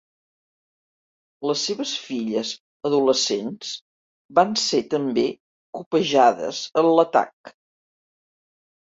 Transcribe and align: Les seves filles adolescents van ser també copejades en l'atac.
Les 1.49 1.65
seves 1.65 1.91
filles 2.05 2.53
adolescents 2.89 3.73
van 4.39 4.55
ser 4.63 4.79
també 4.95 5.27
copejades 5.81 6.63
en 6.83 6.91
l'atac. 7.01 7.53